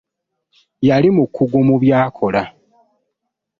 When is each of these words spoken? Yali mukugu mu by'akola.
Yali 0.87 1.09
mukugu 1.15 1.57
mu 1.67 1.75
by'akola. 1.81 2.43